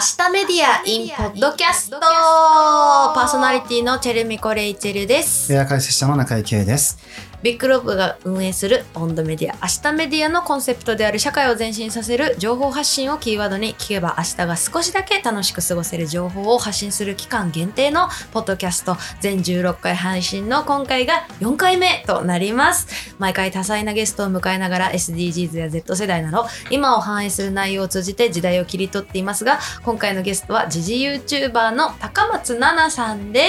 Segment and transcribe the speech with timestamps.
[0.00, 5.52] 明日メディア in ポッドキャストパーソナリティのチェルミコレイチェルです。
[5.52, 6.96] エア解説者の中井圭です。
[7.42, 9.54] ビッグローブが運営する温度メディア。
[9.62, 23.14] 明日メディアのコンセプトである社会を前進させる情報発信をキーワードに聞けば明日が少しだけ楽しく過ごせる情報を発信する期間限定のポッドキャスト全16回配信の今回が4回目となります。
[23.18, 33.40] 毎回多彩なゲストを迎えながら SDGs や Z 世代など今を反映する内容を通じて時代を切り取っていますが今回のゲストは時事 YouTuber の高松菜奈さんで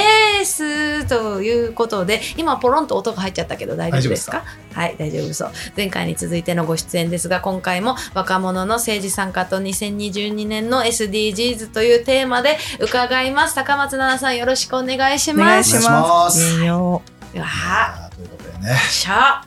[0.45, 1.05] す。
[1.07, 4.43] ということで今ポロンと音が入っちゃったけど大丈夫ですか？
[4.73, 5.51] はい大丈夫そう。
[5.75, 13.55] 前回に続いてのご出演ですが今回も若者の政治参加と2022年の SDGs というテーマで伺います。
[13.55, 15.41] 高松菜奈さんよろしくお願いします。
[15.41, 16.59] お願いします。
[16.59, 17.01] いいよ。
[17.33, 19.43] うわあーということでね、しゃ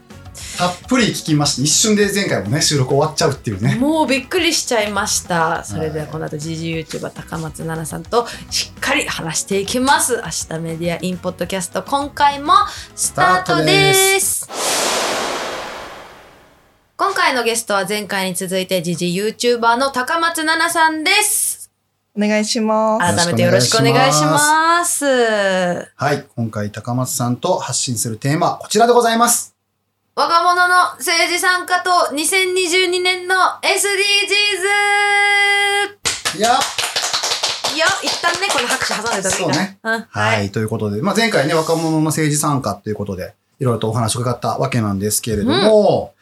[0.57, 3.75] たっぷり聞きまして、一瞬で前回もね、収録終わっちゃうっていうね。
[3.75, 5.65] もうびっくりしちゃいました。
[5.65, 10.17] それではこの後時事 YouTuber 高松菜奈さんとしっかり話していきます。
[10.17, 10.23] 明
[10.57, 12.53] 日メディアインポッドキャスト今回も
[12.95, 14.47] スタートです。
[16.99, 21.73] 今回のゲストは前回に続いて時事 YouTuber の高松菜奈さんです。
[22.15, 23.17] お願いします。
[23.17, 25.07] 改めてよろしくお願いします。
[25.07, 29.57] はい、今回高松さんと発信するテーマ、こちらでございます。
[30.15, 36.59] 若者の政治参加と2022年の SDGs いや、
[37.75, 39.79] いや、一旦ね、この拍手挟んでたそうね。
[39.83, 40.51] うん、は、はいい。
[40.51, 46.15] ということで、まあ、前回ね、若者の政治参加ということで、いろいろとお話を伺ったわけなんですけれども、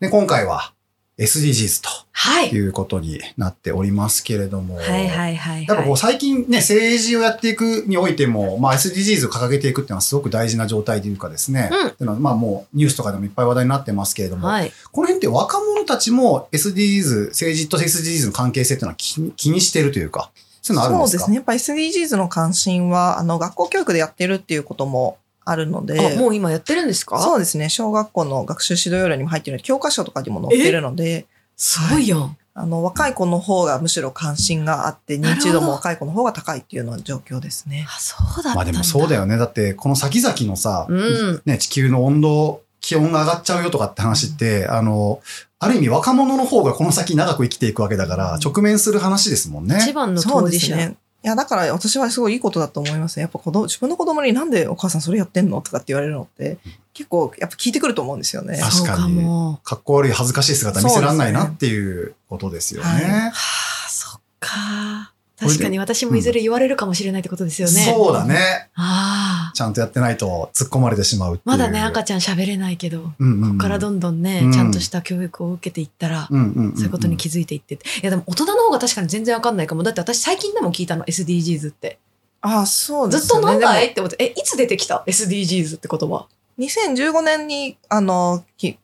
[0.00, 0.72] ね、今回は
[1.18, 1.82] SDGs
[2.16, 2.50] はい。
[2.50, 5.96] ということになっておりますけれども、はいはいはい、やっぱこうはい。
[5.98, 14.72] 最近ね、政治をやっていくにおいても、まあ SDGs を掲げていくっていうのはすごく大事な状態というかですね、うんっていうのはまあもうニュースとかでもいっぱい話題になってますけれども、はい。
[14.90, 20.30] この辺って若者たちも SDGs、政治と SDGs の関係性っていうのは気に気にしてるというか、
[20.64, 21.24] そういうのあるんですか？
[21.24, 21.36] そうですね。
[21.36, 27.20] やっぱ SDGs の関心は、あの、学校教育でやってるっていうこともあるので、あ、もう今やってるんですか？
[27.20, 27.68] そうですね。
[27.68, 31.26] 小学校の学習指導要領にも入ってるので、教科書とかにも載ってるので、
[31.56, 32.34] すごいよ。
[32.56, 37.84] あの、若い子の方がむしろ関心があって、認知度も若い子の方が高いっていうような状況ですね。
[37.88, 38.54] あ、そうだ。
[38.54, 39.36] まあでもそうだよね。
[39.36, 45.22] だって、この先々のさ、うんね、地球の温度、気温が上がっちゃうよとかって話って、あの、
[45.58, 49.78] ある意味若者の方がこの先長く生きていくわけだから、直面する話ですもんね。
[49.80, 50.76] 一番のそう当事者。
[50.76, 50.96] ですね。
[51.24, 53.22] いや、だから私はすごいいいことだと思いますね。
[53.22, 56.58] やっぱ子供、自分の子供になんでお母さんそれやってんのとかって言われるのって、
[56.92, 58.60] 結構やっぱ聞いてくると思うんですよね。
[58.62, 59.60] 確かにも。
[59.64, 62.88] かっこ悪い恥ずかしい姿見せらんないなっていうことですよね。
[62.88, 63.73] はいはあ、そっか。
[65.38, 67.92] 確かに私もいずれ言われるかもしれないってことですよね。
[67.92, 68.68] そうだね。
[68.74, 69.52] ああ。
[69.54, 71.40] ちゃんとやってないと突っ込まれてしまう。
[71.44, 77.74] まだね、赤ちゃん喋れないけど、こうんうんうんっからどんどんね、うんちゃんとした教育を受けていったら、うんうんうんうんそういうことに気づいていって。
[77.74, 79.82] いやでも大人の方が確かに全然わかんないかも。
[79.82, 81.98] だって私最近でも聞いたの、SDGs って。
[82.40, 83.40] ああ、そうでずっと。
[83.40, 86.06] なんだいでって思って、え、いつ出てきた ?SDGs って言葉。
[86.06, 86.28] も
[86.58, 88.78] 2015年に、あの、き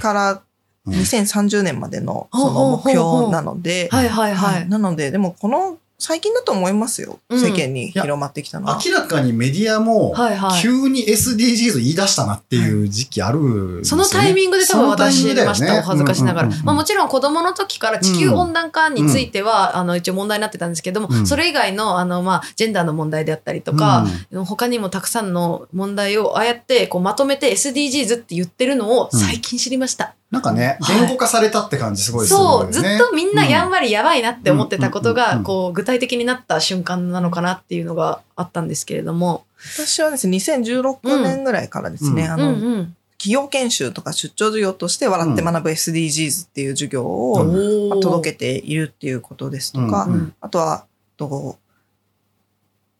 [0.00, 0.42] から
[0.86, 4.68] うん2030年までのその目標なので、はいはいははい。
[4.68, 7.18] なので、でもこの最近だと思いますよ。
[7.28, 7.40] うん。
[7.40, 8.80] 世間に広まってきたのは。
[8.84, 10.62] 明らかにメディアもはいはい。
[10.62, 16.48] 急に SDGs 言い出したなっていう時期あるんですよね、そのタイミングで多分私知りました、お恥ずかしながら。
[16.64, 21.26] まあもちちろん子供の時から地球温暖化については、あの一応問題になってたんですけども、うん。
[21.26, 24.06] それ以外のあのまあジェンダーの問題であったりとか、
[24.46, 30.14] 他にもたくさんの問題をああやってこうまとめて SDGs って言ってるのを最近知りました。
[30.34, 32.72] なんかね、はい言語化されたって感じすごいするよね。
[32.72, 39.44] そう、ずっとみんなやんわりやばいなって思ってたことが、こう具体的になった瞬間なのかなっていうのがあったんですけれども。
[39.58, 42.96] 私はですね、2016年ぐらいからですね、うんあの、うんうん。
[43.16, 50.84] 企業研修とか出張授業として笑って学ぶ SDGs っていう授業を、届けているっていうことですとか、うんうんあとは、
[51.16, 51.58] と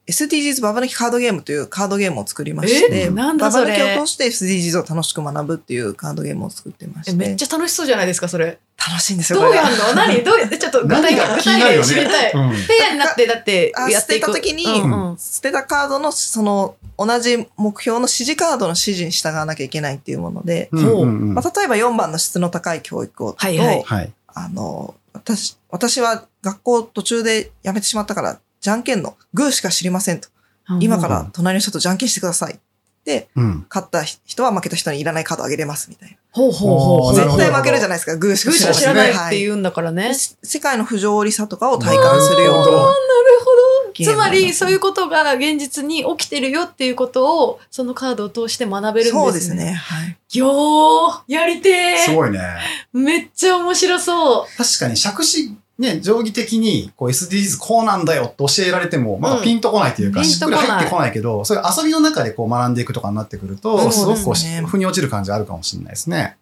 [0.07, 8.59] SDGs ババ抜きカードゲームというカードゲームを作りまして、えなんだババ抜きを通して SDGs を楽しく学ぶっていうカードゲームを作ってまして、えめっちゃ楽しそうじゃないですか、それ。
[8.77, 9.65] 楽しいんですよ、どうやん。
[9.65, 9.95] の？
[9.95, 10.23] 何？
[10.23, 10.39] どう？
[10.39, 12.33] やってちょっと具体何が具体が知りたい。
[12.33, 12.39] ペ
[12.91, 14.27] アになって、だってあやっていく。
[14.27, 14.67] 捨てた時に
[15.19, 23.39] 捨てたカードのその同じ目標の指示カードの指示に従わなきゃいけないっていうもので、例えば4番の質の高い教育をと。
[24.37, 30.29] あの、私、私は学校途中で辞めてしまったから、じゃんけんのグーしか知りませんと。
[30.81, 32.59] 今から隣の人とじゃんけんしてください。
[33.05, 33.67] で、うん。
[33.69, 36.17] 勝った人は負けた人にいらないカードあげれますみたいな。
[36.31, 39.39] ほうほうほう絶対負けるじゃないですか、グーしグーしか知らないってう。
[39.41, 40.09] 言うんだからね。
[40.09, 42.95] で世界の不条理さとかを体感するようななるほど
[44.03, 49.21] つまり、そういうことが現実に起きてるよっていうことを、そのカードを通して学べるんですね。
[49.21, 49.55] そうです。
[49.55, 49.73] ね。
[49.75, 50.39] はい。
[50.39, 51.99] よー、やりてー。
[51.99, 52.41] すごいね。
[52.95, 55.55] めっちゃ面白そ確かに、杓子
[55.85, 66.37] ね、定規的にこう SDGs こうなんだよって教えられても、まだピンとこないというか、うんしっくり入ってこないけど、そういう遊びの中でこう学んでいくとかになってくると、すごくこう、腑に落ちる感じあるかもしれないですね。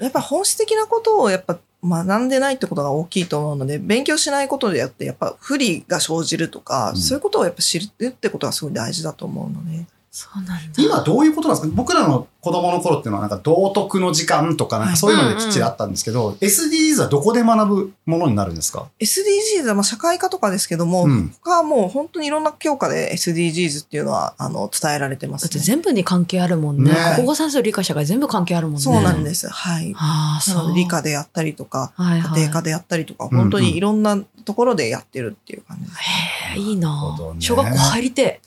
[0.00, 9.86] やっぱ本質的なことをやっぱ学んでないってことが大きいと思うので、勉強しないことでやって、やっぱ不利が生じるとか、うんそういうことをやっぱ知るってことがすごい大事だと思うので。
[10.16, 10.82] そうなんだ。
[10.82, 11.74] 今どういうことなんですか？
[11.76, 25.64] 僕らの子供の頃っていうのはなんか道徳の時間とかなんかそういうのできっちりあったんですけど、SDGs はどこで学ぶものになるんですか？SDGs はまあ社会科とかですけども、うん他はもう本当にいろんな教科で SDGs っていうのはあの伝えられてまだってすね。
[25.64, 26.92] 全部に関係あるもんね。
[26.92, 28.80] ね国語算数理科社会全部関係あるもんね。
[28.80, 29.48] そうなんです。
[29.50, 29.92] はい。
[29.98, 30.74] ああ、そう。
[30.74, 35.98] 理科でやったりとか、はいはい、家庭科でやったりとか、うん本当にいろんなところでやってるっていう感じです。
[35.98, 38.40] へえ、いいなね小学校入りて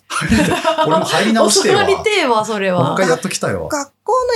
[0.88, 1.34] 俺も入りえ。
[1.34, 1.78] 直してよ。
[1.78, 2.98] 入りてえわ、それはもう一。
[2.98, 3.68] 回やっときたよ。
[3.72, 4.34] 学校の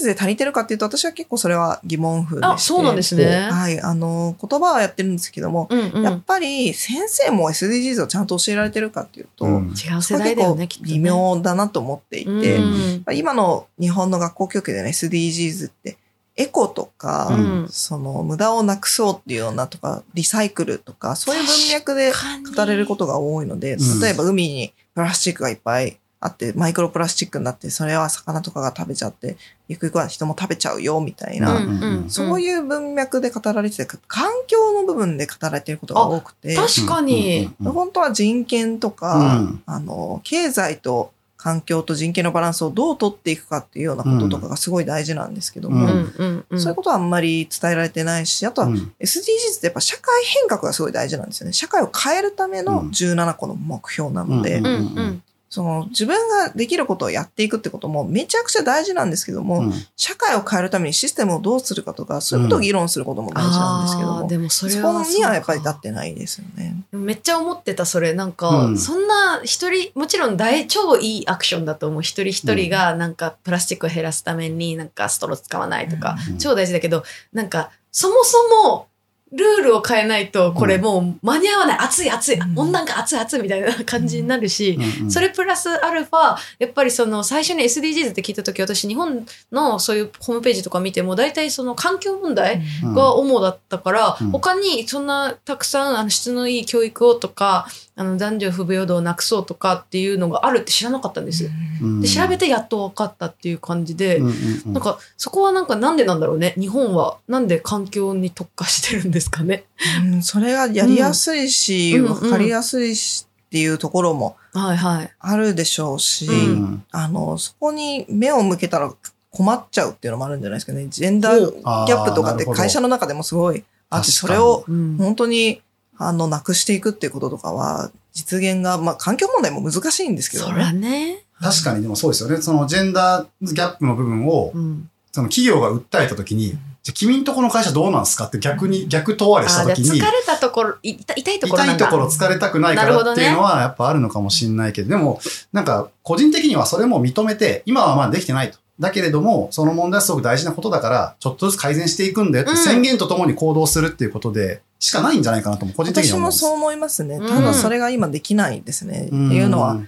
[0.00, 2.46] SDGs で足りてるかっていうと、私は結構それは疑問符で。
[2.46, 3.48] あ、そうなんですね。
[3.50, 3.80] はい。
[3.80, 6.02] あの、言葉はやってるんですけども、うんうん。
[6.02, 10.68] やっぱり先生も SDGs をちゃんと教えられてるかっていうと、うん違う世それは結構代だよね。
[10.82, 15.96] 微妙だなと思っていて、うん今の日本の学校教育での SDGs って、
[16.36, 17.34] エコとか、う
[17.64, 17.68] ん。
[17.70, 22.12] その無駄をなくそうっていうようなとか、リサイクルとか、そういう文脈で
[22.56, 24.00] 語れることが多いので、うん。
[24.00, 29.36] 例えば海にプラスチックがいっぱいあって、マイクロプラスチックになって、それは魚とかが食べちゃって、
[29.68, 37.38] ゆくゆくは人も食べちゃうよ、みたいな、うんうんそういう文脈で語られてて、環境の部分で語られていることが多くて、確かに。
[37.60, 37.72] うんうんうん。
[37.72, 39.62] 本当は人権とか、うん。
[39.66, 41.12] あの、経済と
[41.46, 46.60] 環境と人権のバランスをどう取っていくかっていうようなこととかがすごい大事なんですけども、うんうんうんうん。
[46.60, 51.52] そういうことはあんまり伝えられてないし、あとはうん SDGs ってやっぱ社会変革がすごい大事なんですよね。
[51.52, 55.22] 社会を変えるためのうん17個の目標なので、うんうんうん。
[55.56, 59.72] その自分ができることをやっていくってこともめちゃくちゃ大事なんですけども、うん。
[59.96, 66.76] 社会を変えるためにシステムをどうするかとか、そういうことを議論することも大事なんですけども、あーでもそれそはこにはやっぱり立ってないですよね。
[66.92, 68.12] めっちゃ思ってたそれ。
[68.12, 68.78] なんか、うん。
[68.78, 76.38] そんな一人もちろん大超いいアクションだと思う一人一人がなんかプラスチックを減らすためになんかストロー使わないとか、うん。
[76.38, 78.36] 超大事だけどなんかそもそ
[78.66, 78.88] も
[79.32, 81.78] ルールを変えないとこれもう間に合わない。
[81.80, 82.38] 暑い暑い。
[82.38, 82.58] うん。
[82.58, 84.78] 温暖化暑い暑いみたいな感じになるし、
[85.08, 92.94] それプラスアルファ、やっぱりその最初に SDGs って聞いたとき、私日本のそういうホームページとか見ても、大体その環境問題うん。
[92.94, 94.30] が主だったから、うん。
[94.30, 97.66] 他にそんなたくさんあの質のいい教育をとか、
[97.98, 101.50] あの男女不平等をなくそうとかっていうのがあるって知らなかったんです。
[101.80, 104.32] うんで、調べてやっと分かったっていう感じで、うんうん
[104.66, 106.54] うんなんかそこはなんかなんでなんだろうね？
[106.58, 109.64] 日本はなんで環境に特化してるんですかね？
[110.04, 115.10] うん、それがやりやすいし、うんわ、かりやすいしっていうところもはいはい。
[115.18, 118.92] あるでしょうし、うんあの、そこに目を向けたら
[119.30, 120.86] 困っちゃうっていうのもあるんじゃないですかね。
[120.88, 125.62] ジェンダーギャップとかって会社の中でもすごいあって、それをうん本当に、
[125.98, 130.80] あの、なくしていくっていうこととかは、実現が、まあ、環境問題も難しいんですけどそらね。
[130.80, 131.24] ね。
[131.40, 132.40] 確かにでもそうですよね。
[132.40, 134.90] そのジェンダーギャップの部分を、うん。
[135.12, 145.20] その企業が訴えたときに、じゃあ君んとこの会社どうなんすかって逆に、逆問われしたときに、れたところ、い痛いところなんだ痛いところ疲れたくないからっていうのはやっぱあるのかもしれないけど、でも、
[145.52, 148.58] なんか個人的にはそれも認めて、今はまあできてないと。
[148.78, 156.18] だけれども、その問題はすごく大事なことだから、ちょっとずつ改善していくんだよってうん宣言とともに行動するっていうことで、しかないんじゃないかなとも個人的に私。
[156.18, 157.16] もそう思いますね。
[157.16, 159.06] うんただそれが今できないですね。
[159.06, 159.80] っていうのは、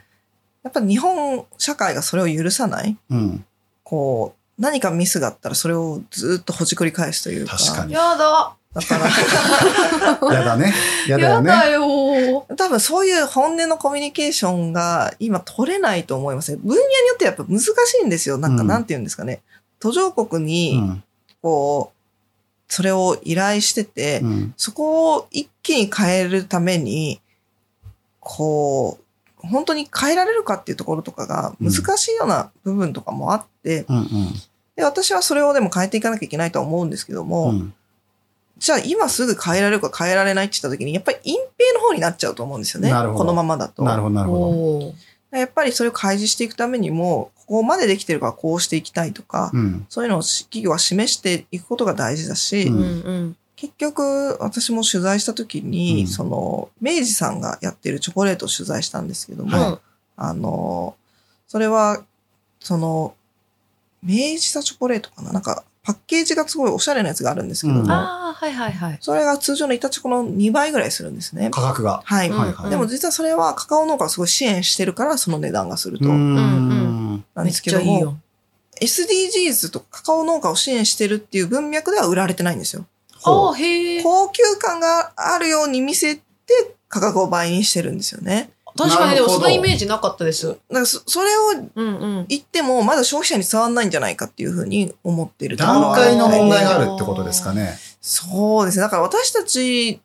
[0.62, 2.96] やっぱり日本社会がそれを許さない。
[3.10, 3.44] うん、
[3.84, 7.56] こう、何かミスがあったらそれをずっとほじくり返すというか。
[7.56, 8.54] 確かにやだ。
[8.74, 9.08] だから、
[10.34, 10.74] やだね。
[11.06, 11.48] やだやよね。
[11.48, 12.46] だよ。
[12.56, 16.58] 多分そういう本音のコミュニケーションが今取れないと思いますね。
[16.62, 17.68] 分野によってやっぱ難し
[18.02, 18.36] いんですよ。
[18.36, 19.40] なんか、うんなんて言うんですかね。
[19.80, 21.02] 途上国うに、ん
[21.40, 21.97] こう、
[22.68, 27.20] それを依頼してて、うんそこを一気に変えるために、
[28.20, 34.08] こう、本当に変えられるかっていうところとかが難しいような部分とかもあって、うん
[34.76, 37.74] で私はそれをでも変えていかなきゃいけないとは思うんですけども、うん
[38.58, 42.90] じゃあ今すぐ変えられるか変えられないって言った時に、やっぱり隠蔽の方になっちゃうと思うんですよね。
[42.90, 43.84] なるほどこのままだと。
[43.84, 44.94] なるほど、なるほど。
[45.30, 49.86] やっぱりそれを開示していくためにも、ここまでできてるからこうしていきたいとか、うん。
[49.88, 53.36] そういうのを企業は示していくことが大事だし、ううん。
[53.56, 56.06] 結局私も取材した時に、うん。
[56.06, 59.80] その、明治さんがやってるチョコレートを取材したんですけども、は
[60.16, 60.96] あの、
[61.46, 62.02] それは、
[62.60, 63.14] その、
[64.02, 65.32] 明治座チョコレートかな？
[65.32, 68.98] なんか、パッケージがすごいおしゃれなやつがあるんですけども、うんああ、はいはいはい。
[69.00, 71.48] それが通常の板チョコの2倍ぐらいするんですね。
[71.50, 72.02] 価格が。
[72.04, 72.28] はい。
[72.28, 76.10] はいはいでも実はそれはカカオ農家がすごい支援してるからその値段がすると。
[76.10, 78.18] うんんなんめっですけども、ちゃいいよ。
[78.82, 82.84] SDGs とカカオ農家を支援してるっていう文脈では売られてないんですよ。
[83.24, 84.02] ああ、へえ。
[84.02, 86.22] 高級感があるように見せて
[86.90, 88.50] 価格を倍にしてるんですよね。
[88.84, 90.46] 確かに、でもそのイメージなかったです。
[90.48, 92.26] だからそそれをうんうん。
[92.28, 97.76] 言ってもまだ消費者に伝わんないんじゃないかっていうふうに思っているところ段はある階の問題があるってことですかね。
[98.00, 98.82] そうですね。
[98.82, 100.00] だから私たち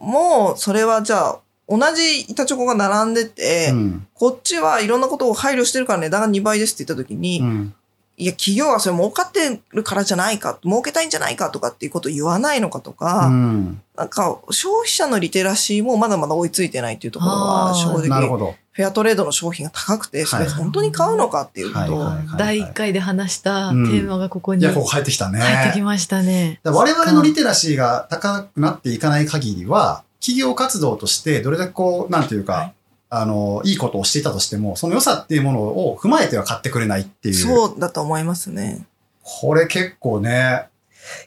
[0.00, 4.06] も、それはじゃあ、同じ板チョコが並んでて、うん。
[4.14, 7.74] こっちはいろんなことを配慮してるから値段が2倍ですって言った時に、うん。
[8.16, 13.80] いや、企業はそれ儲かってるからじゃないか、儲けたいんじゃないかとかっていうことを言わないのかとか、うん。
[13.96, 18.54] なんか消費者のリテラシーもまだまだ追いついてないっていうところは正直。
[18.74, 25.40] フェアトレードの商品が高くて、それはい本当に買うのかっていうと、はいはい第1回で話したテうんーマがここにいや、こ入こ入ってきたね。
[25.40, 26.60] ってきましたね。
[26.64, 32.74] 我々のリテラシーが高くなっていかない限りは、企業活動としてどれだけこう、なんていうか、はい
[33.20, 37.34] あの、いいことをしていたとしても、その良さっていうものを踏まえては買ってくれないっていう。
[37.34, 38.86] そうだと思いますね。
[39.22, 40.68] これ結構ね。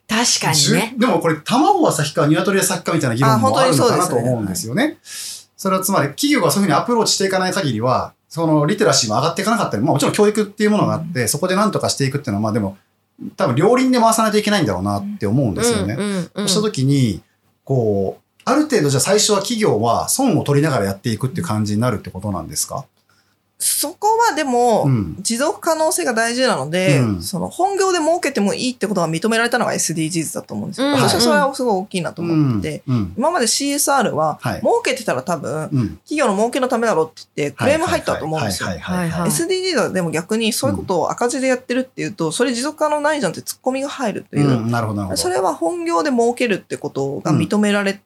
[0.07, 0.95] 確かにね。
[0.97, 4.97] でもこれ、卵は先か鶏は先かみたいな議論もあるのかなと思うんですよね。
[5.55, 12.77] それはつまり、企業がそういうふうにアプローチしていかない限りは、そのリテラシーも上がっていかなかったり、まあもちろん教育っていうものがあって、そこで何とかしていくっていうのは、まあでも、
[13.35, 15.97] 多分両輪で回さないといけないんだろうなって思うんですよね。
[16.35, 17.21] そうした時に、
[17.63, 22.85] こう、ある程度じゃあ最初は企業は損を取りながらやっていくっていう感じになるってことなんですか？
[23.59, 25.17] そこはでも、うん。
[25.19, 30.89] 持続可能性が大事なので、うんその本業で儲けてもいいってことが認められたのが SDGs だと思うんですよ。
[30.89, 33.13] うん私はそれはすごい大きいなと思ってて、うん。
[33.17, 34.59] 今まで CSR は、はい。
[34.59, 35.69] 儲けてたら多分、うん。
[36.05, 38.75] 企業の儲けのためだろうって言って、クレーム入ったと思うんですよは。
[38.75, 39.31] いはいはいはいはい。
[39.31, 45.17] SDGs はでも逆にそういうことを赤字でやってるっていうと、それ持続可能ないじゃんってツッコミが入るというう、ん、なるほどなるほど。
[45.17, 47.99] それは本業で儲けるってことが認められ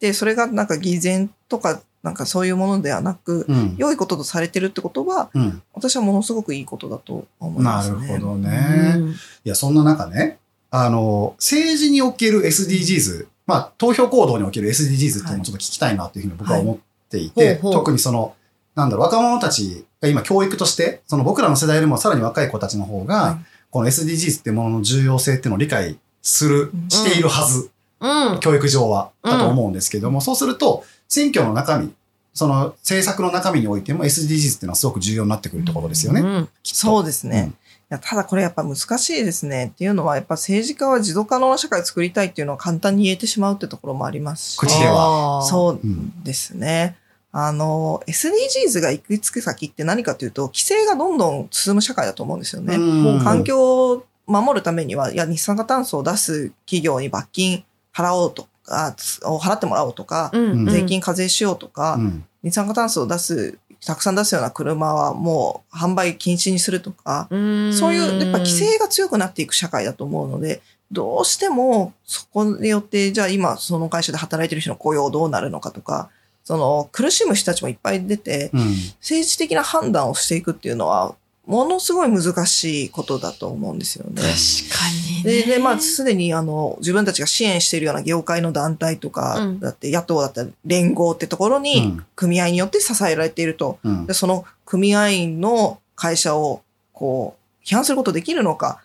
[0.00, 3.74] て、それがなんか偽善とか、なんかそういうものではなく、うん。
[3.76, 5.62] 良いこととされてるってことは、うん。
[5.74, 8.14] 私はものすごくいいことだと思いなますね。
[8.14, 8.48] るほどうね。
[8.96, 9.14] んい
[9.44, 10.38] や、そんな中ね、
[10.70, 16.78] あの、政治における SDGs、まあ、投票行動における SDGs っていうのをちょっと聞きたいなっていうふうに僕は思っ
[17.08, 18.34] ていて、はいほうほう特にその、
[18.74, 23.36] なんだろう、若者たちが今教育として、その僕らの世代よりもさらに若い子たちの方が、はい
[23.70, 28.40] この SDGs っていうものの重要性っていうのを理解する、うんしているはず、うん。
[28.40, 31.92] 教育上は、だと思うんですけども、そうすると、選挙の中身、
[32.32, 36.20] その政策の中身においても SDGs っていうのはすごく重要になってくるところですよね。
[36.20, 37.44] うんそうですね。
[37.48, 37.56] うん
[37.90, 39.72] いやただこれやっぱ難しいですね。
[39.74, 44.58] っていうのは、やっぱ政治家は持続可能な社会を作りたいっていうのは簡単に言えてしまうってところもありますし。
[44.58, 46.96] 口ではそううんですね。
[47.32, 52.76] あの、SDGs が行き着く先って何かというと、規制がどんどん進む社会だと思うんですよね。
[52.76, 60.50] うん環境を守るためには、いや、二酸化炭素を出す企業に罰金払おうとか、払ってもらおうとか、うん。
[60.52, 62.24] うん税金課税しようとか、うん。
[62.42, 67.72] 二酸化炭素を出す、たくさん出すような車はもう販売禁止にするとか、うん。
[67.72, 70.60] そういう、やっぱ規制が強くなっていく社会だと思うので、
[70.92, 76.10] どうしてもそこによって、じゃあ今その会社で働いてる人の雇用どうなるのかとか、
[76.44, 78.60] その苦しむ人たちもいっぱい出て、うん。
[79.00, 81.14] 政治的な判断をしていくっていうのは、
[81.50, 84.22] ものすごい難しいことだと思うんですよね。
[84.22, 84.88] 確か
[85.18, 85.54] にで、ね。
[85.54, 93.80] で、まあ、すでに、あの、自分たちが支援しているような業界の団体とか、うんだって野党だったら連合ってところうに、ん組合によって支えられていると。
[93.82, 98.80] うんで、その組合員の会社を、こう、批判することできるのか。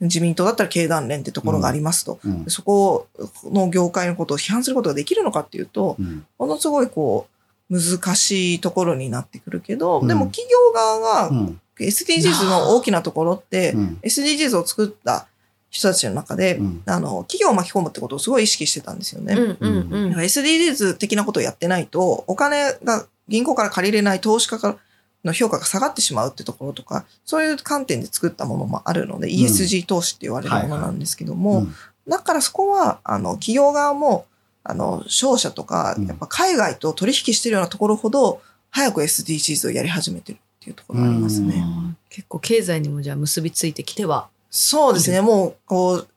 [0.00, 2.20] 自民党だったら経団連ってところがありますと。
[2.24, 3.08] うんでそこ
[3.44, 7.34] の業界のことを批判することができるのかっていうと、うんものすごいこう、
[7.74, 13.98] 難しいところになってくるけど、うんでも企業側がうん SDGs の大きなところって、うん。
[14.02, 15.26] SDGs を作った
[15.70, 16.82] 人たちの中で、うん。
[16.86, 19.34] あの、企業を巻き込むってことをすごい意識してたんですよね。
[19.34, 20.14] うんうんうん。
[20.14, 24.76] SDGs 的なことをやってないと、お金が銀行から借りれない投資家から
[25.24, 31.74] の評価が下がってしまうってところとか、そういう観点で作ったものもあるので、ESG 投資って言われるものなんですけども、うん。
[32.06, 34.26] だからそこは、あの、企業側も、
[34.62, 38.40] あの、商社とかうん、やっぱ海外と取引してるようなところほど、
[38.70, 41.56] 早く SDGs をやり始めてるっていうところがありますね。
[41.56, 44.28] うん結構経済にもじゃあ結びついてきては。
[44.48, 45.20] そうですね。
[45.20, 46.08] もう、こう、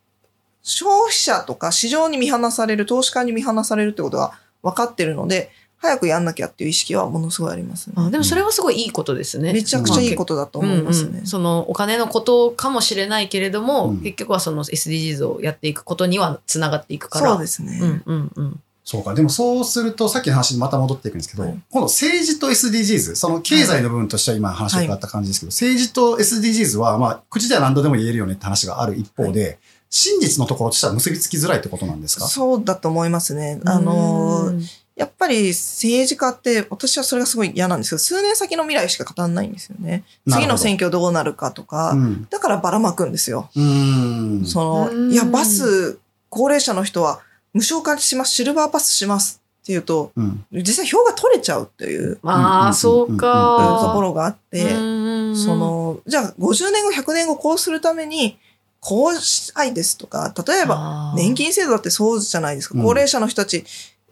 [0.62, 5.50] 消費者とか市場に見放される、投資家に見放されるってことが分かってるので、
[5.80, 7.96] 早くやんなきゃっていう意識はものすごいありますね。
[7.98, 9.54] あでもそれはすごいいいことですね。
[9.54, 11.26] めちゃくちゃいいことだと思いますねうんうん。
[11.26, 17.32] そのお金のことかもしれないけれども、うん結局はその SDGs をやっていくことにはつながっていくから。
[17.32, 17.80] そうですね。
[17.82, 18.60] うんうんうん。
[18.90, 19.14] そうか。
[19.14, 32.28] でもそうすると、さっきの話にまた戻っていくんですけど、はい今度政治と SDGs、その経済の部分としては今話が変わった感じですけど、政治と SDGs は、まあ、口では何度でも言えるよねって話がある一方で、真実のところとしては結びつきづらいってことなんですか？
[32.28, 33.60] そうだと思いますね。
[33.66, 34.54] あの
[34.96, 40.06] やっぱり政治家って、私はそれがすごい嫌なんですけど、数年先の未来しか語らないんですよね。
[40.30, 42.28] 次の選挙どうなるかとか、うん。
[42.30, 43.50] だからばらまくんですよ。
[43.54, 44.46] うーん。
[44.46, 47.20] その、うんいや、バス、高齢者の人は
[47.58, 50.46] 無償化します、シルバーパスしますっていうと、うん。
[50.52, 53.92] 実際票が取れちゃうっていうまあ、そうとか。
[53.96, 58.38] ころがあって、その、じゃあ50年後、100年後こうするために、
[58.80, 62.76] こうしたいですとか、例えば、ば年金制度だってそうじゃないですか。
[62.78, 63.66] うん高齢者の人たち、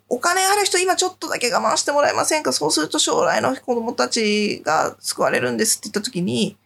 [0.10, 2.52] お金ある人今ちょっとだけ我慢してもらえませんか？
[2.52, 6.58] そうすると将来の子供たちが救われるんですって言った時に、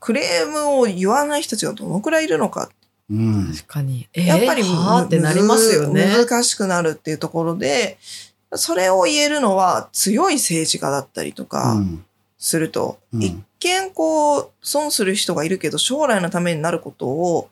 [0.00, 2.70] クレームを言わない人たちがどのくらいいるのか。
[3.10, 3.52] うん。
[3.54, 4.08] 確かに。
[4.14, 6.06] えーやっぱり、はーってなりますよね。
[6.16, 7.98] む難しくなるっていうところで、
[8.54, 12.04] それを言えるのは強い政治家だったりとうかん。
[12.38, 17.48] すると、うん一見こう、損する人がいるけど、将来のためになることを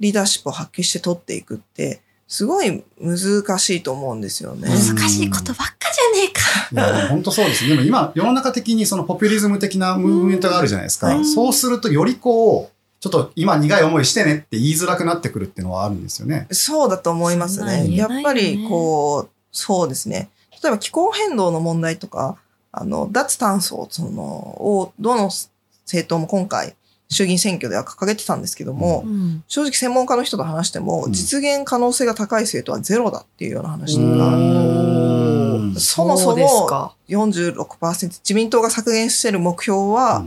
[0.00, 4.68] リーダーシップを発揮して取っていくって、すごい難しいと思うんですよね。
[4.68, 6.90] うん難しいことばっかじゃねえか。
[6.96, 7.70] いや、本当そうですね。
[7.70, 11.14] でも今、世の中的にそのポピュリズム的なムーブメントがあるじゃないですか。
[11.14, 16.46] うんそうすると、よりこう、ちょっと今苦い思いしてねって言いづらくなってくるっていうのはあるんですよね。
[16.52, 17.88] そうだと思いますね。
[17.88, 20.30] ねやっぱりこう、そうですね。
[20.62, 22.36] 例えば気候変動の問題とか、
[22.70, 25.30] あの、脱炭素そのを、どの
[25.84, 26.76] 政党も今回、
[27.08, 36.94] 衆議院選挙では掲げてたんですけども、うん正直専門家の人と話しても、うん実現可能性が高い政党はゼロだっていうような話とうか、んそもそもか。
[37.08, 40.24] 46%、自民党が削減している目標は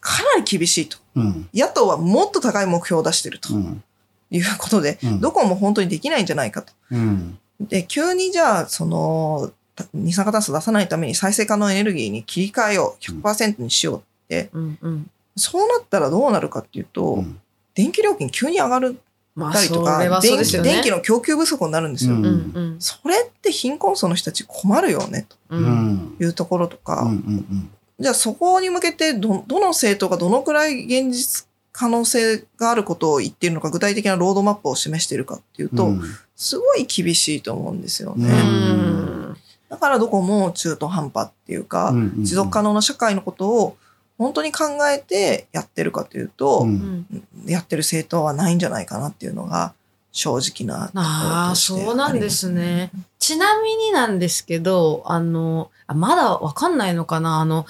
[0.00, 0.98] かなり厳しいと。
[1.16, 1.48] うん。
[1.54, 3.82] 野党はもっと高い目標を出しているとうん。
[4.30, 6.72] いうことで、うんどこも本当にできないんじゃないかと。
[6.90, 7.38] うん。
[7.60, 15.10] で、急にじゃあ、その、た二酸化炭素出さないために再生可能エネルギーに切り替えよう、100%にしようって、うんうん。
[15.36, 17.40] そうなったらどうなるかっていうと、うん
[17.72, 19.00] 電気料金急に上がる
[19.34, 20.72] まあ、たりとか、それはそう電気ですよね。
[20.72, 22.14] 電気の供給不足になるんですよ。
[22.14, 25.56] うんうんうんそれって貧困層の人たち困るよね、う。
[25.56, 26.14] うんん。
[26.18, 36.02] というところとか、うんうんじゃあそこに向けてど、どの政党がどのくらい現実可能性があることを言っているのか、具体的なロードマップを示しているかっていうと、うん。
[36.34, 38.28] すごい厳しいと思うんですよね。
[39.68, 43.76] だからどこも中途半端っていうか、うんうん持続可能な社会のことを
[44.18, 47.06] 本当に考えてやってるかというと、うん。
[47.46, 49.74] やってる政党はないんじゃないかなっていうのが
[50.12, 52.90] 正直なところああ、としてそうなんですね。
[53.18, 57.66] ちなみになんですけど、あの、あまだわかんないのかなあの、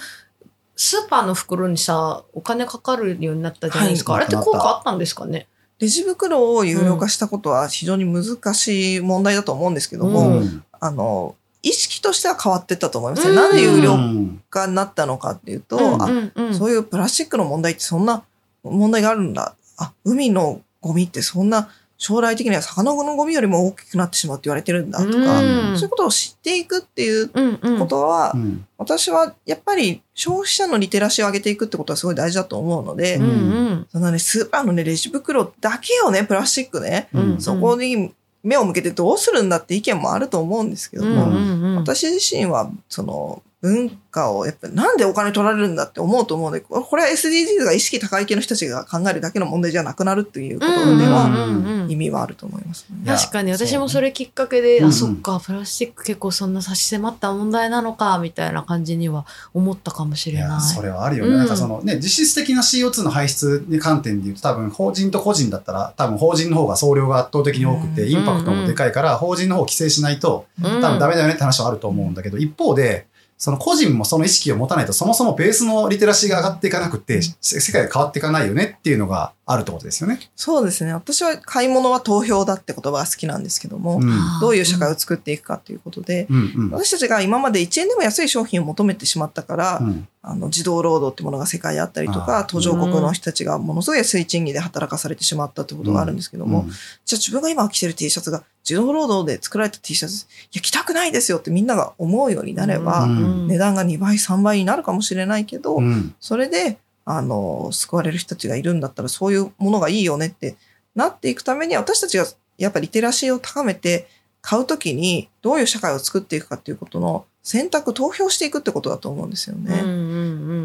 [0.77, 4.15] スーパーの袋にさ、お金かかるようになったじゃないですか。
[4.15, 5.47] はいあれって効果あったんですかね？
[5.79, 13.31] レジ袋を有料化したことは非常に難しい問題だと思うんですけども、うんあの、意識としては変わってったと思いますね。
[13.31, 18.23] うんなんで有料うん化になったのかっていうと、うんそういうプラスチックの問題ってそんな
[18.63, 19.55] 問題があるんだ。
[19.77, 21.69] あ、海のゴミってそんな
[22.01, 25.77] 将来的には魚のゴミよりも大きくなってしまうって言われてるんだとか、うん。
[25.77, 27.79] そういうことを知っていくっていううんうん。
[27.79, 28.67] ことは、うん。
[28.79, 33.87] 私はやっぱり消費者のリテラシーを上げていくってことはすごい大事だと思うので、うんうん。
[33.93, 41.77] そのね、スーパーのね、レジ袋だけをね、プラスチックね、うんそこに目を向けてどうするんだって意見もあると思うんですけども、うんうんうん。
[41.77, 52.97] 私自身は、その、文化を、やっぱりなんでお金取られるんだって思うと思うので、これは SDGs が意識高い系の人たちが考えるだけの問題じゃなくなるっていうことでうんは、意味はあると思いますね。
[53.05, 54.89] 確かに私もそれきっかけで、うん。
[54.89, 60.61] あ、そっか、プラスチック結構そんな差し迫った問題なのか、みたいな感じには思ったかもしれない。
[60.63, 61.33] それはあるよね。
[61.33, 61.39] うん。
[61.39, 68.11] なんかそのね、実質的な CO2 の排出に観点で言うと、多分法人と個人だったら、多分法人の方が総量が圧倒的に多くて、うん。
[68.11, 70.81] インパクトもでかいから、法人の方を規制しないと、うん。
[70.81, 73.10] 多分ダメだよねって話はあると思うんだけど、一方で、
[73.41, 80.21] その個人もその意識を持たないと、そもそもベースのリテラシーが上がっていかなくて、せ世界が変わっていかないよねっていうのがあるってことですよね。
[80.37, 80.93] そうですね。
[80.93, 84.11] 私は買い物は投票だって言葉が好きなんですけども、うん。
[84.41, 86.71] どういう社会を作っていくかということで、うんうん。
[86.71, 96.71] 私たちが今まで1円でも安い商品を求めてしまったから、うんあの、児童労働ってものが世界であったりとあか、ー途上国の人たちがものすごい安い賃金で働かされてしまったってことがあるんですけども、うん
[97.05, 110.57] じゃあ自分が今着てる T シャツが児童労働で作られた T シャツ、いや、着たくないですよってみんなが思うようになれば、うん値段が2倍、3倍になるかもしれないけど、うんそれで、あの、救われる人たちがいるんだったら、そういうものがいいよねって
[110.95, 112.27] なっていくためには、私たちが
[112.59, 114.09] やっぱりリテラシーを高めて、
[114.43, 119.81] 買うときにどういう社会を作っていくかっていうことの選択、投票していくってことだと思うんですよね。
[119.83, 119.97] うんうんう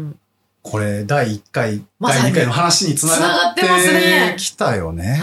[0.08, 0.18] ん。
[0.62, 3.62] これ、第1回、第まさに2回の話につながって
[4.36, 5.20] きたよね。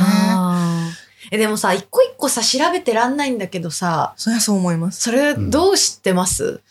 [1.31, 5.01] え、でもさ、一個一個さ、調べてらんないんだけどさ、そりゃそう思います。
[5.01, 6.61] それどう知ってます、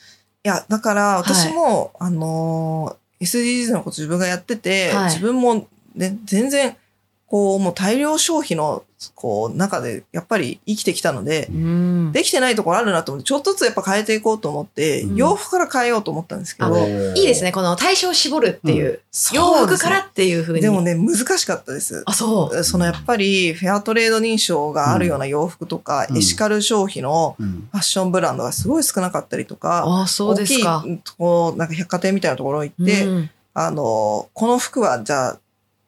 [0.44, 5.04] いや、だから私も、あのー、SDGs のこと自分がやってて、はい。
[5.06, 6.76] 自分も、ね、全然、
[7.33, 12.12] こう、もう大量消費の、こう、中で、やっぱり生きてきたので、うん。
[12.12, 16.77] できてないところあるなと思って、ちょっとずつやっぱ変えていこうと思って、うん洋服から変えようと思ったんですけど、
[17.16, 17.51] いいですね。
[17.51, 19.01] この対象を絞るっていう。
[19.33, 20.61] 洋服からっていう風に。
[20.61, 22.03] でもね、難しかったです。
[22.05, 22.64] あ、そう。
[22.64, 30.83] そのやっぱりフェアトレード認証があるような洋服とか、うんエシカル消費のうんファッションブランドがすごい少なかったりとか、あ、そうですか。
[30.85, 35.38] 大きいとこなんか百貨店みたいなところ行って、うんあの、この服はじゃあ、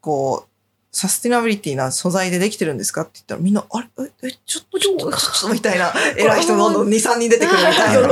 [0.01, 0.54] こう、
[0.95, 3.89] サスティナビリティな素材でできてるんですかって言ったらみんな、あれ？
[4.23, 8.09] え、えちょっと、ちょっと、ちょっとみたいな、 偉い人どんどん2、3人出てくるみたいな。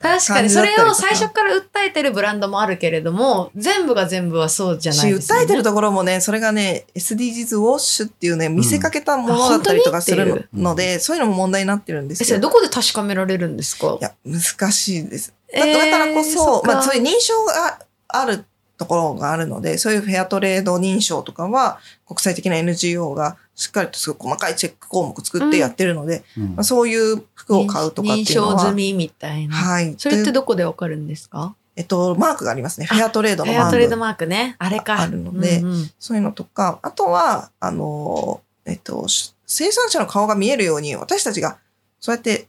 [0.00, 5.42] 確かに、それを最初から訴えてるブランドもあるけれども、全部が全部はそうじゃないし、ですよね。
[5.42, 12.40] 訴えてるところもね、それがね、SDGs ウォッシュっていうね、見せかけたものだったりとかするので、そういうのも問題になってるんですけど。
[12.40, 13.98] どこで確かめられるんですか？
[14.00, 15.32] いや、難しいです。
[15.52, 17.78] えーだだからこそ、そっかまあそういう認証が
[18.08, 18.44] ある
[18.78, 28.54] ところがあるので、そういうフェアトレード認証とかは、国際的な NGO がしっかりとすごい細かいチェック項目作ってやってるので、うんまあ、そういう服を買うとかっていうのは。
[28.54, 29.54] 認証済みみたいな。
[29.54, 29.94] はい。
[29.98, 31.54] それってでどこでわかるんですか？
[31.74, 32.86] えっと、マークがありますね。
[32.86, 33.66] フェアトレードフのマーク。
[33.66, 34.56] ェアトレードマークね。
[34.58, 35.00] あれか。
[35.00, 41.58] あるのでうんうんそういうのとか、あとは、あの、えっと、し生産者の顔が見えるように、私たちが、
[42.00, 42.48] そうやって、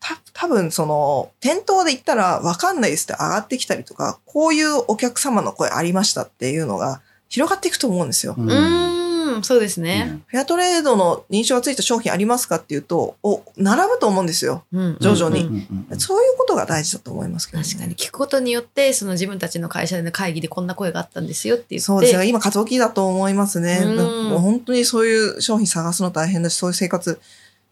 [0.00, 8.34] た、多分その、店頭で言ったらわかんないですって上がってきたりとか、こういうお客様の声ありましたっていうのが広がっていくと思うんですよ。
[8.36, 10.20] うんうーん、そうですね。
[10.26, 14.64] フェアトレードの認証がついた商品ありますかっていうと、お、並ぶと思うんですよ。
[14.72, 15.66] うん徐々に
[15.98, 17.64] そういうことが大事だと思いますけど、ね。
[17.64, 17.94] 確かに。
[17.94, 21.84] 聞くことによって、その自分たちの会社での会議でこんな声があったんですよって言って。
[21.84, 22.22] そうですよ。
[22.22, 23.80] 今、過渡期だと思いますね。
[23.84, 27.20] うんもう本当にそういう商品探すの大変だし、そういう生活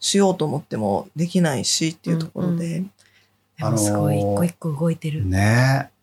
[0.00, 2.82] しようと思ってもできないしっていうところで。
[3.58, 5.26] でもすごい、一個一個動いてる。
[5.26, 5.96] ねえ。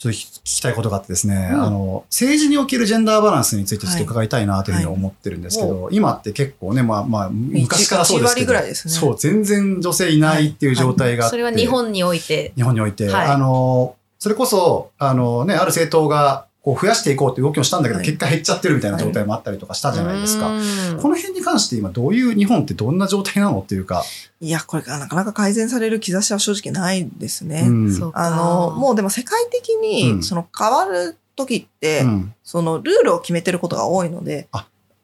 [0.00, 1.62] ちょっと聞きたいことがあってですね、うん。
[1.62, 8.94] あの、政治におけるジェンダーバランスについてちょっと伺いたいなというふうに思ってるんですけど、今って結構ね、まあまあ、昔からそうですけ1割ど、ぐらいですね。
[8.94, 12.52] そう、全然女性いないっていう状態があって、それは日本において。
[12.56, 13.26] 日本において、はい。
[13.26, 20.48] あの、それこそ、あのね、ある政党がこう増やしていこうって動きをしたんだけど、はい結果減っちゃってるみたいな状態もあったりとかしたじゃないですか。
[20.48, 21.00] うん。
[21.00, 24.04] この辺に関して今どういう日本ってどんな状態なのっていうか、
[24.40, 27.64] いや、これがなかなか改善される兆しは正直ないですね。
[27.66, 28.10] うん。
[28.14, 29.80] あの、もうでも世界的うん。
[30.18, 32.34] に、その変わる時って、うん。
[32.44, 34.48] そのルールを決めてることが多いので、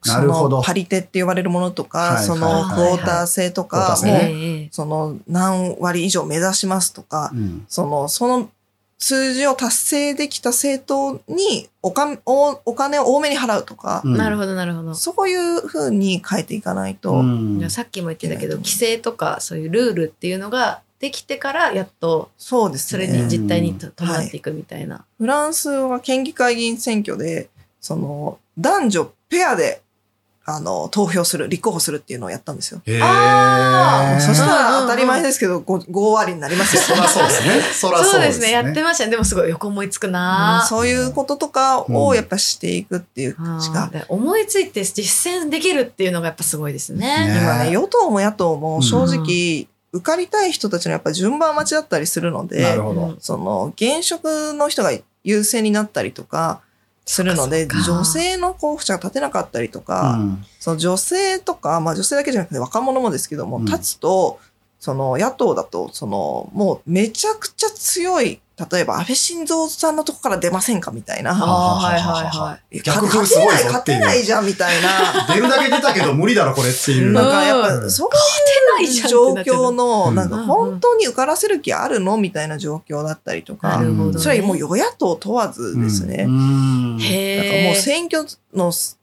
[0.05, 0.57] なるほど。
[0.57, 2.97] そのパリテって呼ばれるものとか、はいそのはい。
[2.97, 4.31] クォーター制とかも、ー制ね。
[4.33, 7.65] ええその何割以上目指しますとか、うん。
[7.69, 8.51] その、その
[8.99, 14.95] 数字を達成できた政党におかおお金を多めに払うとか、うんなるほど、なるほど。
[14.95, 23.23] そういうふうに変えていかないと、うんさっきも言ってたけど、規制とかそういうルールっていうのができてから、やっとそうですそれね。
[23.23, 25.05] に実態にと伴っていくみたいな。
[25.19, 27.49] フランスは県議会議員選挙で、
[27.81, 29.83] その、男女ペアで、
[30.49, 32.81] あの、投票する、立候補するっていうのをやったんですよ。
[33.03, 36.83] あーそしたら当たり前でですけど、5, 5割になりますよ。
[36.83, 37.61] そらそうですね。
[37.75, 38.47] そらそそううですね。
[38.47, 38.53] ね。
[38.53, 39.11] やってましたね。
[39.11, 47.27] でもすごい横思いつくうんなぁそういうこととかをやっぱしていくっていうあしかー、で思いついて実践できるっていうのがやっぱすごいですね。
[47.27, 52.79] ね今ね、与党も野党もうん正直、受かりたい人たちのやっぱ順番待ちだったりするのなで
[53.19, 54.93] その、現職の人が
[55.25, 56.61] 優勢になったりとか
[57.07, 60.45] するので、女性の候補者が立てなかったりとうか、ん。
[60.59, 63.65] その女性とか、まあ女性だけじゃなくて若者もですけども、うん。
[63.65, 64.41] 立つと、
[64.81, 68.41] その野党だと、そのもうめちゃくちゃ強い、
[68.71, 71.33] 例えば安倍晋三さんのとこから出ませんかみたいな。
[71.33, 72.81] ああ、はいはいはい。
[72.81, 75.27] 逆風すごいぞっていう勝てない、勝てないじゃんみたいな。
[75.35, 77.13] 出るだけ出たけど無理だろ、これっていう。
[77.13, 78.11] なんかやっぱ、うんそう
[78.77, 84.19] ない状況の、うんなんか本当に受からせる気あるのみたいな状況だったりとか、なるほど、ね。
[84.19, 86.25] それはもう与野党問わずですね。
[86.27, 87.37] うんへえ。
[87.37, 88.95] だからもう選挙のシ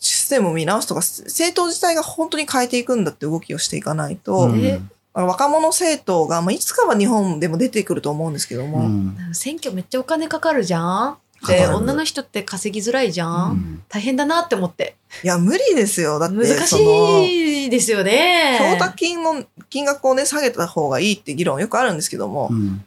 [0.00, 4.80] ステムを見直すとか、政党自体が本当に変えていくんだって動きをしていかないと、う
[5.24, 9.16] 若者政党が、まあ、いつかは日本でも出てくると思うんですけども、うん。
[9.32, 11.18] 選挙めっちゃお金かかるじゃん。
[11.46, 13.82] で、女の人って稼ぎづらいじゃん、うん。
[13.88, 14.96] 大変だなって思って。
[15.22, 16.18] いや、無理ですよ。
[16.18, 18.58] だって、難しいですよね。
[18.60, 22.58] 供託金の金額をね、下げた方がいいって議論よくあるんですけども、うん。
[22.58, 22.80] 300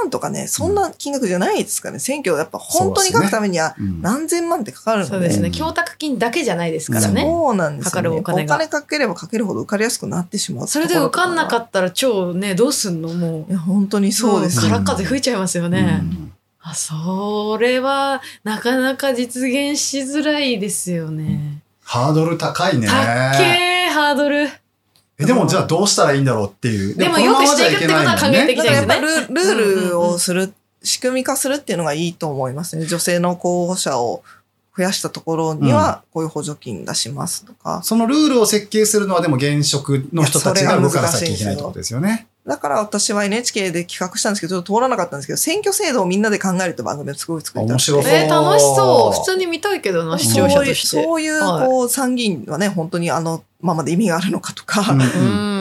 [0.00, 1.98] 万とかね、そんな金額じゃないですかね。
[1.98, 5.10] 選挙やっぱ本当に書くためにはうん何千万ってかかるので。
[5.10, 5.48] そうですね。
[5.48, 7.22] うん供託金だけじゃないですからね。
[7.22, 7.90] そうなんですよ、ね。
[7.90, 10.66] かかるお金がかければかけるほど受かりやすくなってしまう。
[10.68, 14.12] それで受かんなかっったら超ね、どうすんのもいや、本当にう。
[14.12, 16.00] そうですね空っ風吹いちゃいますよね。
[16.02, 21.62] うんあ、それは、なかなか実現しづらいですよね。
[21.82, 22.86] ハードル高いね。
[22.86, 24.50] たっけー、ハードル。
[25.20, 26.94] えでもじゃあどうしたらいいんだろうっていう。
[26.94, 32.86] でもよくしていくってことは考えていきだからやっぱルルールをする、仕組み化するっていうのがいいと思いますね。
[32.86, 34.22] 女性の候補者を
[34.76, 37.82] 増やしたところにはこういう補助金出しますとか。
[37.82, 42.27] そのルールを設計するのはでも現職の人たちが動かなきゃいけないってことですよね。
[42.48, 47.92] だから私は NHK で企画したんですけど、ちょっと通らなかったんですけど、選挙制度をみんなで考えるって番組をすごい作りたくて。
[47.92, 48.10] 面白そう。
[48.10, 49.18] えー、楽しそう。
[49.18, 51.02] 普通に見たいけどな、視聴者として。
[51.02, 51.66] そういう、はい。
[51.66, 55.00] こう、参議院はね、本当にあのままで意味があるのかとか、うん。
[55.02, 55.04] う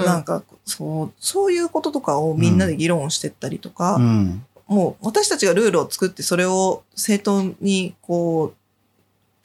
[0.03, 0.05] ん。
[0.05, 4.45] なんか、そう、そういうこととかをみんなで議論してったりとか、うん。
[4.67, 8.55] もう私たちがルールを作って、それを正当にこう、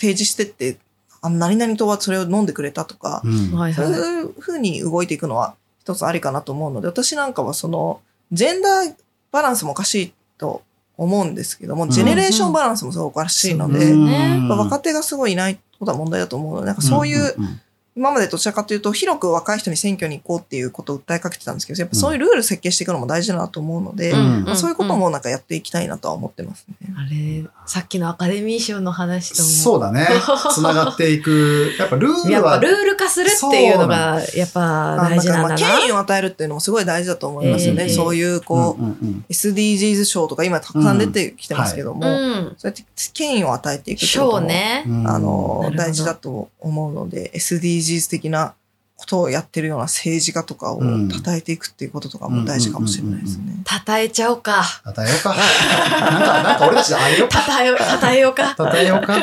[0.00, 0.76] 提示してって、
[1.20, 3.50] あ何々党はそれを飲んでくれたとか、うん。
[3.50, 3.68] そう。
[3.68, 8.94] いうふうに動いていくのは一つありかなと思うので、私なんかはその、ジェンダー
[9.32, 10.62] バランスもおかしいと
[10.96, 11.90] 思うんですけども、ん。
[11.90, 14.06] ジェネレーションバランスもすごいおかしいので、うん。
[14.06, 17.60] ねやっぱ若手がすごいいないことは問題だと思うので、なんかそういう、んん
[17.94, 26.74] 今までどちらかというと、広く若い人に選挙に行こうっていうことを訴えかけてたんですけど、やっぱそういうルール設計していくのも大事だなと思うので、うんまあそういうこともなんかやっていきたいなとは思ってますね。
[26.96, 29.48] あれ、さっきのアカデミー賞の話とも。
[29.48, 30.08] そうだね。
[30.54, 31.72] つながっていく。
[31.78, 35.48] やっぱルールはやっぱルール化するっていうのが、やっぱ大事なんだな。
[35.48, 37.84] まあ権威を与えるっていうのもすごい大事だと思いますよね。
[37.84, 42.54] ええそういう、こう、うんうん、SDGs 賞とか今たくさん出てきてますけども、うん。
[42.56, 44.84] そうやって権威を与えていくってことも、賞ね。
[44.86, 48.54] うんあの大事だと思うので、SDGs 的な
[49.02, 53.62] ことをやってるような政治家とかをうん称えていくっていうこととかも大事かもしれないですね。
[53.86, 54.62] 称えちゃおうか。
[54.84, 55.34] たたえようか。
[55.34, 57.42] なんか、なんか俺たちであげようか。
[57.42, 58.54] 称えよう、称えようか。
[58.54, 59.18] たたえようか。
[59.18, 59.22] い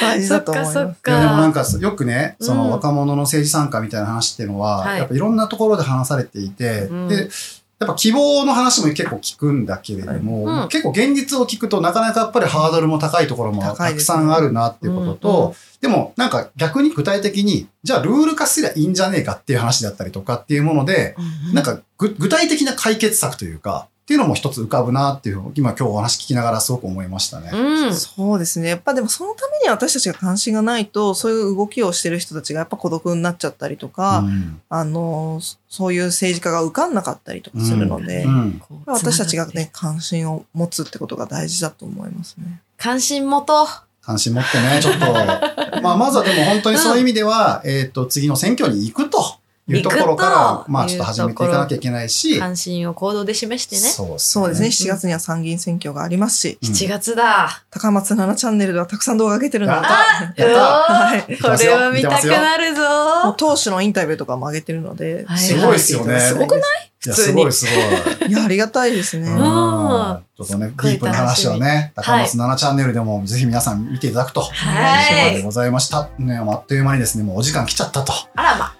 [0.00, 0.74] 大事そっかだと思います。
[0.74, 1.12] そっか。
[1.12, 7.30] やでもなんかよくね、そうんの若者の政治参加みたいな話っていうのは、はいやっぱいろんなところで話されていて、うんで、
[7.78, 10.68] やっぱ希望の話も結構聞くんだけれども、うん。
[10.68, 15.54] 結構現実を聞くとなかなかやっぱりハードルも高いところもたくさんあるなっていうことと、うんうん。
[15.82, 21.16] でもなんか逆に具体的に、じゃあルール化すりゃいいんじゃねえかっていう話だったりとかっていうもので、
[21.48, 21.54] うん。
[21.54, 27.50] なんかぐ具体的な解決策というか、っていうのも一つ浮かぶなっていう、今今日お話聞きながらすごく思いましたね。
[27.52, 27.92] うん。
[27.92, 28.68] そうですね。
[28.68, 42.60] やっぱでもそのために私たちが関心がないと、そういう動きをしてる人たちがやっぱ孤独になっちゃったりとか、うんあの、そういう政治家が受かんなかったりとかするので、うん私たちがね、関心を持つってことが大事だと思いますね。
[42.76, 43.66] 関心持とう。
[44.02, 53.80] 関心持ってね、ちょっと、 まあ、まずはでも本当にそういう意味では、えっ、と、次の選挙に行くというところからまあ、ちょっと始めていかなきゃいけないし、関心を行動で示してね。
[53.80, 54.68] そうそうですね。
[54.68, 57.64] ん7月には参議院選挙がありますし、うん7月だ。
[57.70, 60.60] 高松7チャンネルではたくさん動画上げてるので、やったやった。
[60.60, 61.42] はいー。
[61.42, 63.32] これは見たくなるもうぞ。
[63.36, 65.38] 党首のインタビューとかも上げてるので、はい。
[65.38, 66.20] すごいですよね。
[66.20, 66.62] すごくない？
[67.04, 67.32] いや、普通に。
[67.32, 67.66] すごいす
[68.20, 68.28] ごい。
[68.30, 69.28] いや、ありがたいですね。
[69.28, 69.36] うん。
[69.36, 69.38] ん。
[69.38, 74.42] ちょっとね、ディープな話をね、高松7チャンネルでもぜひ皆さん見ていただくと。
[74.42, 75.14] はい。
[75.14, 76.08] いうことでございました。
[76.18, 78.12] ね、あっという間にですね、もうお時間来ちゃったと。
[78.36, 78.75] あらま。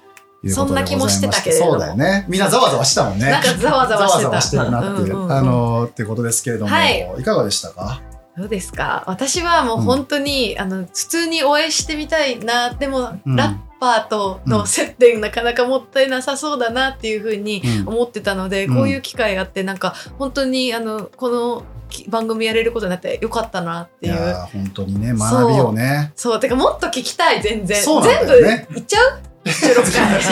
[0.51, 1.71] そんな気もしてたけれども。
[1.73, 2.25] そうだよね。
[2.29, 3.31] みんなざわざわしてたもんね。
[3.31, 4.29] なんかざわざわしてた。
[4.29, 7.15] ざわざわしてるなっていう、うんうんうんあのー、っていうことですけれども、はい。
[7.19, 8.01] いかがでしたか？
[8.37, 9.05] どうですか？
[9.07, 12.71] 私はもう本当に、あの、普通に応援してみたいな。
[12.71, 13.37] でも、うん。
[13.37, 17.89] ラッパーとの接点なかなかもったいなさそうだなっていうふうにうん。
[17.89, 18.75] 思ってたので、うん。
[18.75, 24.15] こういう機会があって、なんか本当にあの、このき番組やれることになってよかったなっていう。
[24.15, 24.17] い
[24.53, 26.13] 本当にね、学びをね。
[26.17, 27.83] そう、てかもっと聞きたい、全然。
[27.83, 29.21] そうなんだ全部いっちゃう？
[29.47, 30.23] ?16 回。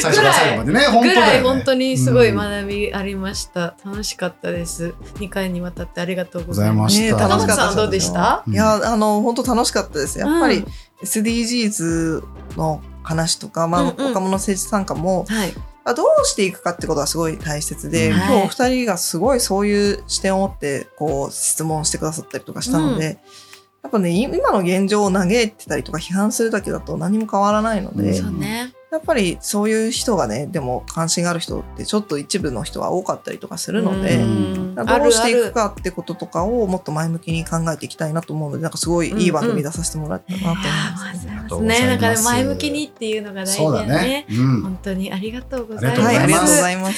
[0.00, 1.38] 最初から最後までね、本当ぐらだよね。
[1.38, 3.74] い本当にすごい学びありました。
[3.84, 4.94] 楽しかったです。
[5.16, 7.16] 2回にわたってありがとうございました。
[7.16, 10.18] ね楽しかったどうでしたうんいや、あの、本当楽しかったです。
[10.18, 10.66] やっぱりうん
[11.02, 12.22] SDGs
[12.56, 15.54] の話とか、まあ、うんうん若者政治参加も、はい。
[15.84, 23.18] あどうしていくかってことはすごい大切で、うん今日はいお二人がすごいそういう視点を持って、こう、質問してくださったりとかしたので、
[23.82, 28.72] やっぱね、今の現状を嘆いてたりとか批判するだけだと何も変わらないので、ね。
[28.92, 41.26] やっぱりそういう人がね、でも関心がある人ってちょっと一部の人は多かったりとかするので、うんどうしていくかってこととかをもっと前向きに考えていきたいなと思うので、なんかすごいいい番組出させてもらったなと思います。
[41.26, 44.26] いやーありがとうございますね、なんかね、前向きにっていうのが大事だだよねね。。
[44.30, 44.62] うん。
[44.62, 46.02] 本当にありがとうございます。
[46.02, 46.96] はい、ありがとうごいざいます。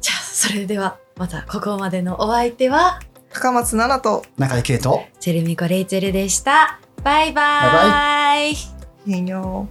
[0.00, 3.00] じゃあ、それでは、またここまでのお相手は、
[3.32, 6.80] 高松菜奈と、中井圭と、チェルミコレイチェルでした。
[7.02, 7.72] バイバイ。
[7.72, 8.54] バイ
[9.06, 9.68] 変容。